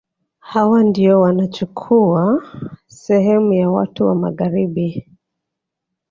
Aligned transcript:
Hawa 0.39 0.83
ndio 0.83 1.21
wanachukua 1.21 2.43
sehemu 2.87 3.53
ya 3.53 3.69
watu 3.69 4.05
wa 4.07 4.15
Magharibi 4.15 5.07